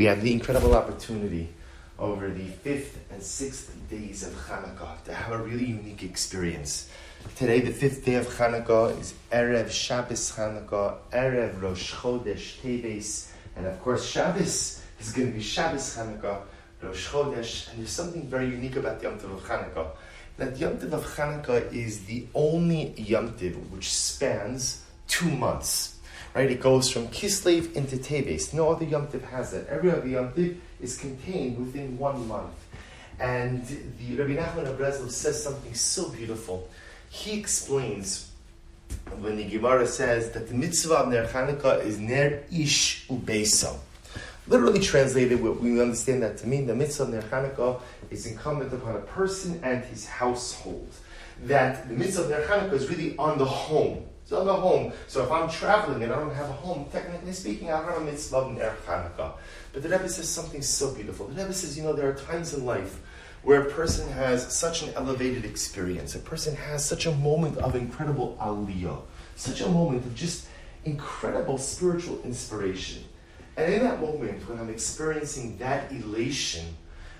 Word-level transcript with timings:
we 0.00 0.06
have 0.06 0.22
the 0.22 0.32
incredible 0.32 0.74
opportunity 0.74 1.46
over 1.98 2.30
the 2.30 2.46
fifth 2.46 3.04
and 3.12 3.22
sixth 3.22 3.70
days 3.90 4.22
of 4.22 4.32
Hanukkah 4.32 5.04
to 5.04 5.12
have 5.12 5.38
a 5.38 5.42
really 5.44 5.66
unique 5.66 6.02
experience. 6.02 6.88
Today, 7.36 7.60
the 7.60 7.70
fifth 7.70 8.02
day 8.06 8.14
of 8.14 8.26
Hanukkah 8.26 8.98
is 8.98 9.12
Erev 9.30 9.70
Shabbos 9.70 10.32
Hanukkah, 10.32 10.96
Erev 11.12 11.60
Rosh 11.60 11.92
Chodesh 11.92 12.62
Teves, 12.62 13.26
and 13.56 13.66
of 13.66 13.78
course, 13.82 14.06
Shabbos 14.06 14.82
is 14.98 15.12
going 15.12 15.32
to 15.32 15.34
be 15.34 15.42
Shabbos 15.42 15.94
Hanukkah, 15.94 16.44
Rosh 16.80 17.08
Chodesh, 17.08 17.68
and 17.68 17.80
there's 17.80 17.90
something 17.90 18.26
very 18.26 18.46
unique 18.46 18.76
about 18.76 19.00
the 19.00 19.06
Yom 19.06 19.18
Tov 19.18 19.34
of 19.34 19.42
Hanukkah. 19.42 19.88
That 20.38 20.56
Yom 20.56 20.78
Tov 20.78 20.94
of 20.94 21.04
Hanukkah 21.14 21.70
is 21.74 22.06
the 22.06 22.24
only 22.34 22.94
Yom 22.96 23.34
Tov 23.34 23.68
which 23.68 23.92
spans 23.92 24.82
two 25.08 25.28
months. 25.28 25.99
Right? 26.34 26.50
It 26.50 26.60
goes 26.60 26.90
from 26.90 27.08
Kislev 27.08 27.72
into 27.74 27.96
Teves. 27.96 28.54
No 28.54 28.70
other 28.70 28.84
Yom 28.84 29.08
Tov 29.08 29.24
has 29.30 29.50
that. 29.50 29.66
Every 29.66 29.90
other 29.90 30.06
Yom 30.06 30.32
Tov 30.32 30.56
is 30.80 30.96
contained 30.96 31.58
within 31.58 31.98
one 31.98 32.26
month. 32.28 32.54
And 33.18 33.66
the 33.66 34.16
Rabbi 34.16 34.34
Nachman 34.40 34.66
of 34.66 34.78
Breslov 34.78 35.10
says 35.10 35.42
something 35.42 35.74
so 35.74 36.08
beautiful. 36.08 36.68
He 37.10 37.38
explains 37.38 38.30
when 39.18 39.36
the 39.36 39.44
Gemara 39.44 39.86
says 39.86 40.30
that 40.30 40.48
the 40.48 40.54
mitzvah 40.54 40.94
of 40.94 41.08
Ner 41.08 41.26
Chanukah 41.26 41.84
is 41.84 41.98
Ner 41.98 42.42
Ish 42.52 43.08
Ubeso. 43.08 43.76
Literally 44.46 44.80
translated, 44.80 45.40
we 45.42 45.80
understand 45.80 46.22
that 46.22 46.38
to 46.38 46.46
mean 46.46 46.66
the 46.66 46.74
mitzvah 46.74 47.04
of 47.04 47.08
Ner 47.10 47.22
Chanukah 47.22 47.80
is 48.10 48.26
incumbent 48.26 48.72
upon 48.72 48.96
a 48.96 49.00
person 49.00 49.60
and 49.62 49.84
his 49.84 50.06
household. 50.06 50.88
That 51.44 51.88
the 51.88 51.94
mitzvah 51.94 52.24
of 52.24 52.30
Ner 52.30 52.46
Chanukah 52.46 52.72
is 52.72 52.88
really 52.88 53.16
on 53.16 53.38
the 53.38 53.44
home. 53.44 54.06
It's 54.22 54.32
on 54.32 54.46
the 54.46 54.54
home. 54.54 54.92
So 55.08 55.24
if 55.24 55.30
I'm 55.30 55.48
traveling 55.48 56.02
and 56.02 56.12
I 56.12 56.18
don't 56.18 56.34
have 56.34 56.48
a 56.48 56.52
home, 56.52 56.86
technically 56.92 57.32
speaking, 57.32 57.70
I 57.70 57.78
don't 57.78 57.88
have 57.88 58.02
a 58.02 58.04
mitzvah 58.04 58.36
of 58.36 58.52
Ner 58.52 58.76
Chanukah. 58.86 59.32
But 59.72 59.82
the 59.82 59.88
Rebbe 59.88 60.08
says 60.08 60.28
something 60.28 60.62
so 60.62 60.94
beautiful. 60.94 61.26
The 61.26 61.42
Rebbe 61.42 61.52
says, 61.52 61.76
you 61.76 61.82
know, 61.82 61.92
there 61.92 62.10
are 62.10 62.14
times 62.14 62.54
in 62.54 62.66
life 62.66 63.00
where 63.42 63.62
a 63.62 63.70
person 63.70 64.10
has 64.12 64.54
such 64.54 64.82
an 64.82 64.92
elevated 64.94 65.44
experience, 65.44 66.14
a 66.14 66.18
person 66.18 66.54
has 66.54 66.84
such 66.84 67.06
a 67.06 67.12
moment 67.12 67.56
of 67.58 67.74
incredible 67.74 68.36
aliyah, 68.40 69.00
such 69.36 69.62
a 69.62 69.68
moment 69.68 70.04
of 70.04 70.14
just 70.14 70.46
incredible 70.84 71.56
spiritual 71.56 72.20
inspiration. 72.22 73.02
And 73.56 73.72
in 73.72 73.82
that 73.82 74.00
moment, 74.00 74.46
when 74.48 74.58
I'm 74.58 74.70
experiencing 74.70 75.56
that 75.58 75.90
elation, 75.90 76.66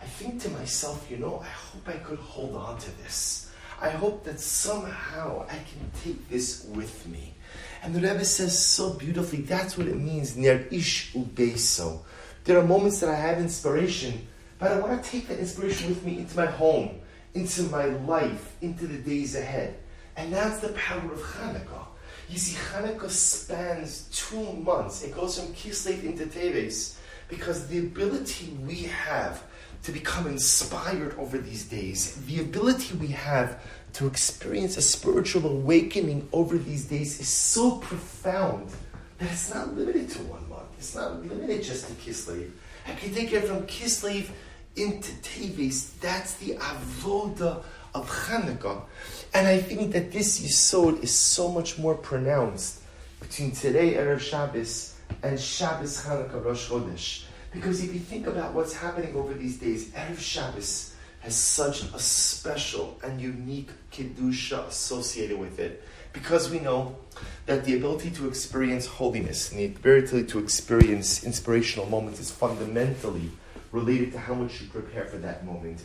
I 0.00 0.04
think 0.04 0.40
to 0.42 0.50
myself, 0.50 1.10
you 1.10 1.16
know, 1.16 1.40
I 1.40 1.48
hope 1.48 1.88
I 1.88 1.98
could 1.98 2.18
hold 2.18 2.56
on 2.56 2.78
to 2.78 3.02
this. 3.02 3.50
I 3.82 3.90
hope 3.90 4.22
that 4.24 4.38
somehow 4.38 5.44
I 5.50 5.56
can 5.56 5.90
take 6.04 6.28
this 6.28 6.64
with 6.66 7.04
me. 7.08 7.34
And 7.82 7.92
the 7.92 8.00
Rebbe 8.00 8.24
says 8.24 8.56
so 8.56 8.92
beautifully, 8.92 9.42
that's 9.42 9.76
what 9.76 9.88
it 9.88 9.96
means, 9.96 10.36
ner 10.36 10.64
ish 10.70 11.12
ubeso. 11.14 12.02
There 12.44 12.56
are 12.60 12.64
moments 12.64 13.00
that 13.00 13.10
I 13.10 13.16
have 13.16 13.38
inspiration, 13.38 14.28
but 14.60 14.70
I 14.70 14.78
want 14.78 15.02
to 15.02 15.10
take 15.10 15.26
that 15.26 15.40
inspiration 15.40 15.88
with 15.88 16.04
me 16.04 16.18
into 16.18 16.36
my 16.36 16.46
home, 16.46 17.00
into 17.34 17.64
my 17.64 17.86
life, 17.86 18.54
into 18.60 18.86
the 18.86 18.98
days 18.98 19.34
ahead. 19.34 19.80
And 20.16 20.32
that's 20.32 20.60
the 20.60 20.68
power 20.74 21.12
of 21.12 21.18
Hanukkah. 21.18 21.86
You 22.28 22.38
see, 22.38 22.56
Hanukkah 22.72 23.10
spans 23.10 24.08
two 24.12 24.52
months. 24.52 25.02
It 25.02 25.12
goes 25.12 25.40
from 25.40 25.52
Kislev 25.54 26.04
into 26.04 26.26
Teves 26.26 26.94
because 27.28 27.66
the 27.66 27.80
ability 27.80 28.56
we 28.64 28.84
have 28.84 29.42
to 29.82 29.92
become 29.92 30.26
inspired 30.26 31.16
over 31.18 31.38
these 31.38 31.64
days, 31.64 32.16
the 32.26 32.40
ability 32.40 32.96
we 32.96 33.08
have 33.08 33.60
to 33.94 34.06
experience 34.06 34.76
a 34.76 34.82
spiritual 34.82 35.46
awakening 35.46 36.28
over 36.32 36.56
these 36.56 36.84
days 36.86 37.20
is 37.20 37.28
so 37.28 37.76
profound 37.78 38.70
that 39.18 39.30
it's 39.30 39.52
not 39.52 39.74
limited 39.74 40.08
to 40.10 40.18
one 40.22 40.48
month. 40.48 40.62
It's 40.78 40.94
not 40.94 41.20
limited 41.26 41.62
just 41.62 41.88
to 41.88 41.92
Kislev. 41.94 42.50
I 42.86 42.94
can 42.94 43.12
take 43.12 43.32
it 43.32 43.44
from 43.44 43.66
Kislev 43.66 44.28
into 44.76 45.12
Teves. 45.22 45.98
That's 46.00 46.34
the 46.34 46.54
avoda 46.54 47.62
of 47.94 48.08
Hanukkah. 48.08 48.82
And 49.34 49.46
I 49.46 49.58
think 49.58 49.92
that 49.92 50.12
this 50.12 50.40
Yisod 50.40 51.02
is 51.02 51.12
so 51.12 51.50
much 51.50 51.78
more 51.78 51.94
pronounced 51.94 52.82
between 53.20 53.52
today, 53.52 53.94
Erev 53.94 54.20
Shabbos, 54.20 54.96
and 55.22 55.38
Shabbos 55.38 56.04
Hanukkah 56.04 56.44
Rosh 56.44 56.68
Chodesh. 56.70 57.24
Because 57.52 57.84
if 57.84 57.92
you 57.92 58.00
think 58.00 58.26
about 58.26 58.54
what's 58.54 58.74
happening 58.74 59.14
over 59.14 59.34
these 59.34 59.58
days, 59.58 59.90
Erev 59.90 60.18
Shabbos 60.18 60.94
has 61.20 61.36
such 61.36 61.82
a 61.82 61.98
special 61.98 62.98
and 63.04 63.20
unique 63.20 63.70
Kedusha 63.92 64.66
associated 64.66 65.38
with 65.38 65.58
it. 65.58 65.82
Because 66.12 66.50
we 66.50 66.58
know 66.58 66.96
that 67.46 67.64
the 67.64 67.76
ability 67.76 68.10
to 68.10 68.26
experience 68.26 68.86
holiness 68.86 69.50
and 69.50 69.60
the 69.60 69.66
ability 69.66 70.24
to 70.24 70.38
experience 70.38 71.24
inspirational 71.24 71.88
moments 71.88 72.20
is 72.20 72.30
fundamentally 72.30 73.30
related 73.72 74.12
to 74.12 74.18
how 74.18 74.34
much 74.34 74.60
you 74.60 74.68
prepare 74.68 75.06
for 75.06 75.16
that 75.18 75.44
moment. 75.44 75.82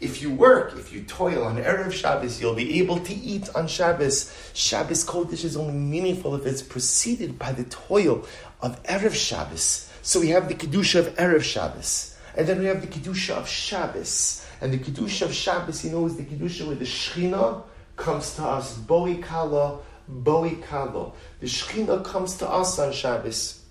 If 0.00 0.22
you 0.22 0.30
work, 0.30 0.76
if 0.76 0.92
you 0.92 1.02
toil 1.02 1.44
on 1.44 1.56
Erev 1.56 1.92
Shabbos, 1.92 2.40
you'll 2.40 2.54
be 2.54 2.78
able 2.80 2.98
to 3.00 3.14
eat 3.14 3.48
on 3.54 3.66
Shabbos. 3.66 4.32
Shabbos 4.54 5.04
Kodesh 5.04 5.44
is 5.44 5.56
only 5.56 5.74
meaningful 5.74 6.34
if 6.36 6.46
it's 6.46 6.62
preceded 6.62 7.38
by 7.38 7.52
the 7.52 7.64
toil 7.64 8.24
of 8.60 8.82
Erev 8.84 9.14
Shabbos. 9.14 9.90
So 10.02 10.20
we 10.20 10.30
have 10.30 10.48
the 10.48 10.54
Kedusha 10.54 11.00
of 11.00 11.14
Erev 11.16 11.42
Shabbos. 11.42 12.16
And 12.36 12.46
then 12.46 12.60
we 12.60 12.66
have 12.66 12.80
the 12.80 12.86
Kedusha 12.86 13.34
of 13.34 13.48
Shabbos. 13.48 14.46
And 14.60 14.72
the 14.72 14.78
Kedusha 14.78 15.22
of 15.22 15.32
Shabbos, 15.34 15.84
you 15.84 15.90
know, 15.90 16.06
is 16.06 16.16
the 16.16 16.24
Kedusha 16.24 16.66
where 16.66 16.76
the 16.76 16.84
Shechina 16.84 17.62
comes 17.96 18.34
to 18.36 18.44
us. 18.44 18.76
Boi 18.76 19.16
Kala, 19.16 19.80
Boi 20.08 20.56
Kala. 20.68 21.12
The 21.40 21.46
Shechina 21.46 22.04
comes 22.04 22.36
to 22.38 22.48
us 22.48 22.78
on 22.78 22.92
Shabbos. 22.92 23.61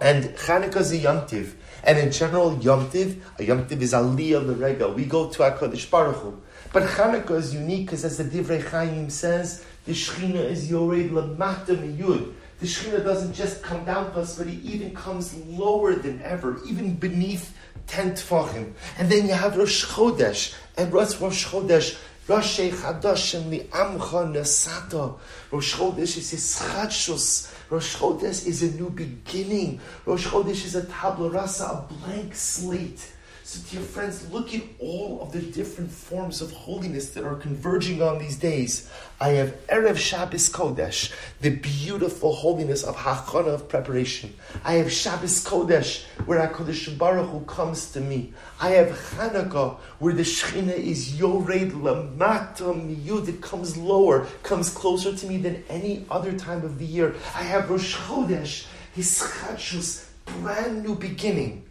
And 0.00 0.24
Chanukah 0.24 0.76
is 0.76 0.92
a 0.92 0.98
yomtiv, 0.98 1.54
And 1.84 1.98
in 1.98 2.10
general, 2.10 2.56
yomtiv, 2.56 3.20
a 3.38 3.42
yomtiv 3.42 3.80
is 3.80 3.92
aliyah 3.92 4.44
l'regel. 4.44 4.94
We 4.94 5.04
go 5.04 5.28
to 5.28 5.38
HaKadosh 5.38 5.90
Baruch 5.90 6.16
Hu. 6.16 6.40
But 6.72 6.82
Chanukah 6.84 7.36
is 7.36 7.54
unique 7.54 7.86
because 7.86 8.04
as 8.04 8.18
the 8.18 8.24
Divrei 8.24 8.66
Chaim 8.68 9.08
says, 9.08 9.64
the 9.84 9.92
Shechina 9.92 10.36
is 10.36 10.70
yored 10.70 11.10
lamata 11.10 11.76
miyud. 11.76 12.32
The 12.58 12.66
Shechina 12.66 13.04
doesn't 13.04 13.34
just 13.34 13.62
come 13.62 13.84
down 13.84 14.12
to 14.12 14.20
us, 14.20 14.38
but 14.38 14.46
he 14.46 14.56
even 14.68 14.94
comes 14.94 15.34
lower 15.46 15.94
than 15.94 16.22
ever, 16.22 16.60
even 16.66 16.94
beneath 16.94 17.54
ten 17.86 18.12
tefachim. 18.12 18.72
And 18.98 19.10
then 19.10 19.28
you 19.28 19.34
have 19.34 19.56
Rosh 19.56 19.84
Chodesh. 19.84 20.54
And 20.76 20.92
Rosh 20.92 21.14
Chodesh? 21.14 21.98
Rosh 22.26 22.58
Chadashim 22.60 23.50
li'amcha 23.50 24.32
nesata. 24.32 25.18
Rosh 25.50 25.74
Chodesh 25.74 26.16
is 26.16 26.30
his. 26.30 27.52
Rosh 27.68 27.96
Chodesh 27.96 28.46
is 28.46 28.62
a 28.62 28.70
new 28.76 28.88
beginning. 28.88 29.78
Rosh 30.06 30.26
Chodesh 30.26 30.64
is 30.64 30.74
a 30.74 30.84
tabula 30.84 31.28
rasa, 31.30 31.64
a 31.64 31.86
blank 31.92 32.34
slate. 32.34 33.13
So, 33.46 33.60
dear 33.70 33.86
friends, 33.86 34.30
look 34.30 34.54
at 34.54 34.62
all 34.78 35.20
of 35.20 35.32
the 35.32 35.40
different 35.42 35.90
forms 35.90 36.40
of 36.40 36.50
holiness 36.50 37.10
that 37.10 37.24
are 37.24 37.34
converging 37.34 38.00
on 38.00 38.18
these 38.18 38.38
days. 38.38 38.88
I 39.20 39.32
have 39.32 39.66
Erev 39.66 39.98
Shabbos 39.98 40.48
Kodesh, 40.50 41.12
the 41.42 41.50
beautiful 41.50 42.32
holiness 42.32 42.82
of 42.82 42.96
Hachana 42.96 43.48
of 43.48 43.68
preparation. 43.68 44.32
I 44.64 44.76
have 44.76 44.90
Shabbos 44.90 45.44
Kodesh, 45.44 46.04
where 46.24 46.40
HaKadosh 46.48 46.96
Baruch 46.96 47.28
Hu 47.28 47.40
comes 47.40 47.92
to 47.92 48.00
me. 48.00 48.32
I 48.62 48.70
have 48.70 48.88
Hanukkah, 48.88 49.76
where 49.98 50.14
the 50.14 50.22
Shechina 50.22 50.72
is 50.72 51.20
Yored 51.20 51.72
Lamata 51.72 52.72
Miyud, 52.72 53.28
it 53.28 53.42
comes 53.42 53.76
lower, 53.76 54.26
comes 54.42 54.70
closer 54.70 55.14
to 55.14 55.26
me 55.26 55.36
than 55.36 55.62
any 55.68 56.06
other 56.10 56.32
time 56.32 56.64
of 56.64 56.78
the 56.78 56.86
year. 56.86 57.14
I 57.34 57.42
have 57.42 57.68
Rosh 57.68 57.94
Chodesh, 57.94 58.64
His 58.94 59.18
Chachus, 59.18 60.08
brand 60.40 60.82
new 60.82 60.94
beginning. 60.94 61.66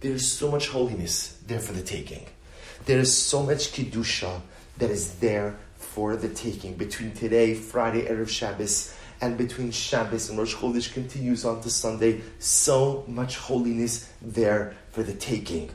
There 0.00 0.12
is 0.12 0.30
so 0.30 0.50
much 0.50 0.68
holiness 0.68 1.38
there 1.46 1.60
for 1.60 1.72
the 1.72 1.82
taking. 1.82 2.26
There 2.84 2.98
is 2.98 3.16
so 3.16 3.42
much 3.42 3.72
Kedusha 3.72 4.40
that 4.76 4.90
is 4.90 5.14
there 5.14 5.58
for 5.76 6.16
the 6.16 6.28
taking. 6.28 6.74
Between 6.74 7.12
today, 7.12 7.54
Friday, 7.54 8.02
Erev 8.06 8.28
Shabbos, 8.28 8.94
and 9.22 9.38
between 9.38 9.70
Shabbos 9.70 10.28
and 10.28 10.38
Rosh 10.38 10.54
Chodesh 10.54 10.92
continues 10.92 11.46
on 11.46 11.62
to 11.62 11.70
Sunday, 11.70 12.20
so 12.38 13.04
much 13.08 13.38
holiness 13.38 14.12
there 14.20 14.74
for 14.90 15.02
the 15.02 15.14
taking. 15.14 15.70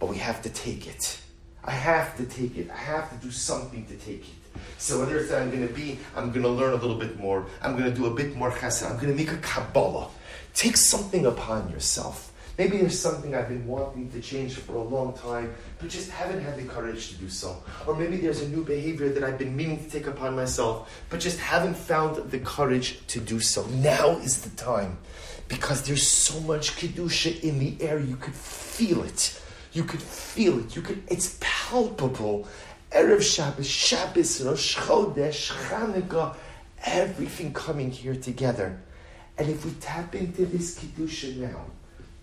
But 0.00 0.08
we 0.08 0.16
have 0.18 0.42
to 0.42 0.50
take 0.50 0.88
it. 0.88 1.20
I 1.64 1.70
have 1.70 2.16
to 2.16 2.26
take 2.26 2.56
it. 2.58 2.68
I 2.68 2.76
have 2.76 3.10
to 3.10 3.16
do 3.24 3.30
something 3.30 3.86
to 3.86 3.94
take 3.94 4.22
it. 4.22 4.60
So 4.78 4.98
whether 4.98 5.16
it's 5.16 5.30
that 5.30 5.40
I'm 5.40 5.50
going 5.50 5.66
to 5.66 5.72
be, 5.72 5.98
I'm 6.16 6.32
going 6.32 6.42
to 6.42 6.48
learn 6.48 6.72
a 6.72 6.76
little 6.76 6.98
bit 6.98 7.20
more. 7.20 7.46
I'm 7.62 7.78
going 7.78 7.88
to 7.88 7.96
do 7.96 8.06
a 8.06 8.14
bit 8.14 8.34
more 8.34 8.50
chesed. 8.50 8.90
I'm 8.90 8.96
going 8.96 9.08
to 9.08 9.14
make 9.14 9.30
a 9.30 9.36
Kabbalah. 9.36 10.08
Take 10.54 10.76
something 10.76 11.24
upon 11.24 11.70
yourself. 11.70 12.31
Maybe 12.58 12.76
there's 12.76 12.98
something 12.98 13.34
I've 13.34 13.48
been 13.48 13.66
wanting 13.66 14.10
to 14.10 14.20
change 14.20 14.56
for 14.56 14.74
a 14.74 14.82
long 14.82 15.14
time, 15.14 15.54
but 15.78 15.88
just 15.88 16.10
haven't 16.10 16.42
had 16.42 16.58
the 16.58 16.64
courage 16.64 17.08
to 17.08 17.14
do 17.14 17.30
so. 17.30 17.62
Or 17.86 17.96
maybe 17.96 18.18
there's 18.18 18.42
a 18.42 18.48
new 18.48 18.62
behavior 18.62 19.08
that 19.08 19.24
I've 19.24 19.38
been 19.38 19.56
meaning 19.56 19.82
to 19.82 19.90
take 19.90 20.06
upon 20.06 20.36
myself, 20.36 21.02
but 21.08 21.18
just 21.18 21.38
haven't 21.38 21.74
found 21.74 22.30
the 22.30 22.38
courage 22.40 23.06
to 23.06 23.20
do 23.20 23.40
so. 23.40 23.64
Now 23.66 24.18
is 24.18 24.42
the 24.42 24.50
time. 24.50 24.98
Because 25.48 25.82
there's 25.82 26.06
so 26.06 26.40
much 26.40 26.76
Kedusha 26.76 27.42
in 27.42 27.58
the 27.58 27.82
air, 27.82 27.98
you 27.98 28.16
could 28.16 28.34
feel 28.34 29.02
it. 29.02 29.40
You 29.72 29.84
could 29.84 30.02
feel 30.02 30.58
it. 30.58 30.76
You 30.76 30.82
could, 30.82 31.02
it's 31.08 31.38
palpable. 31.40 32.46
Erev 32.90 33.22
Shabbos, 33.22 33.66
Shabbos, 33.66 34.42
Rosh 34.42 34.76
Chodesh, 34.76 35.50
Chanukah, 35.50 36.36
everything 36.84 37.54
coming 37.54 37.90
here 37.90 38.14
together. 38.14 38.78
And 39.38 39.48
if 39.48 39.64
we 39.64 39.70
tap 39.72 40.14
into 40.14 40.44
this 40.44 40.78
Kedusha 40.78 41.34
now 41.38 41.64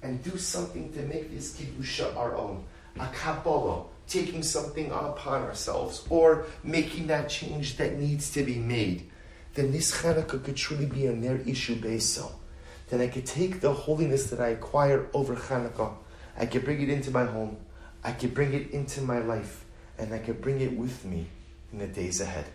and 0.02 0.24
do 0.24 0.38
something 0.38 0.92
to 0.94 1.02
make 1.04 1.34
this 1.34 1.58
Kedusha 1.58 2.16
our 2.16 2.36
own, 2.36 2.64
a 3.00 3.08
Kabbalah, 3.08 3.86
taking 4.08 4.42
something 4.42 4.92
upon 4.92 5.44
ourselves, 5.44 6.06
or 6.10 6.46
making 6.64 7.08
that 7.08 7.30
change 7.30 7.78
that 7.78 7.98
needs 7.98 8.32
to 8.32 8.44
be 8.44 8.56
made, 8.56 9.10
then 9.54 9.72
this 9.72 10.02
Hanukkah 10.02 10.44
could 10.44 10.56
truly 10.56 10.86
be 10.86 11.06
a 11.06 11.14
Ner 11.14 11.42
Ish 11.46 11.70
Ubeso. 11.70 12.32
Then 12.90 13.02
I 13.02 13.08
could 13.08 13.26
take 13.26 13.62
the 13.62 13.74
holiness 13.74 14.30
that 14.32 14.40
I 14.40 14.50
acquire 14.50 15.08
over 15.14 15.36
Hanukkah, 15.36 15.94
I 16.38 16.46
could 16.46 16.64
bring 16.64 16.82
it 16.82 16.90
into 16.90 17.12
my 17.12 17.26
home, 17.26 17.58
I 18.04 18.14
could 18.14 18.34
bring 18.34 18.54
it 18.54 18.72
into 18.72 19.02
my 19.02 19.20
life, 19.20 19.66
and 19.98 20.14
I 20.14 20.20
could 20.20 20.42
bring 20.42 20.62
it 20.62 20.76
with 20.76 21.06
me 21.06 21.28
in 21.72 21.80
the 21.80 21.88
days 21.88 22.22
ahead. 22.22 22.46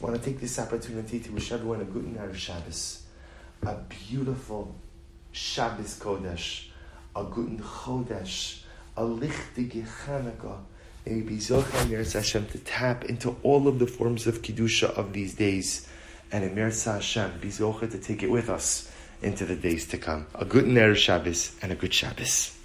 I 0.00 0.04
want 0.04 0.16
to 0.16 0.22
take 0.22 0.40
this 0.40 0.58
opportunity 0.58 1.20
to 1.20 1.32
wish 1.32 1.50
everyone 1.50 1.80
a 1.80 1.84
good 1.84 2.06
night 2.14 2.28
of 2.28 2.38
Shabbos, 2.38 3.02
a 3.62 3.76
beautiful 4.08 4.74
Shabbos 5.32 5.98
Kodesh, 5.98 6.66
a 7.16 7.24
good 7.24 7.58
Chodesh, 7.58 8.62
a 8.96 9.02
lichtige 9.02 9.86
Chanukah. 10.04 10.58
May 11.06 11.16
we 11.16 11.20
be 11.20 11.36
Zochar 11.36 12.12
Hashem 12.12 12.46
to 12.46 12.58
tap 12.58 13.04
into 13.04 13.36
all 13.42 13.68
of 13.68 13.78
the 13.78 13.86
forms 13.86 14.26
of 14.26 14.42
Kedusha 14.42 14.90
of 14.96 15.12
these 15.12 15.34
days, 15.34 15.86
and 16.32 16.44
Emir 16.44 16.70
Hashem 16.70 17.38
be 17.40 17.50
to 17.50 17.98
take 17.98 18.22
it 18.22 18.30
with 18.30 18.48
us 18.48 18.90
into 19.22 19.44
the 19.44 19.54
days 19.54 19.86
to 19.88 19.98
come. 19.98 20.26
A 20.34 20.44
good 20.44 20.66
Ner 20.66 20.94
Shabbos 20.94 21.54
and 21.62 21.70
a 21.70 21.74
good 21.74 21.94
Shabbos. 21.94 22.56